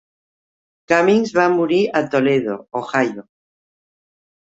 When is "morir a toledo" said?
1.59-2.59